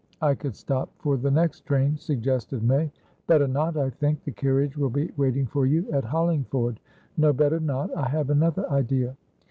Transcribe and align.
"I 0.19 0.33
could 0.33 0.55
stop 0.55 0.89
for 0.97 1.15
the 1.15 1.29
next 1.29 1.59
train," 1.63 1.95
suggested 1.95 2.63
May. 2.63 2.91
"Better 3.27 3.47
not, 3.47 3.77
I 3.77 3.91
think. 3.91 4.23
The 4.23 4.31
carriage 4.31 4.75
will 4.75 4.89
be 4.89 5.11
waiting 5.15 5.45
for 5.45 5.67
you 5.67 5.85
at 5.91 6.05
Hollingford. 6.05 6.79
No, 7.17 7.31
better 7.33 7.59
not. 7.59 7.95
I 7.95 8.09
have 8.09 8.31
another 8.31 8.67
idea." 8.71 9.15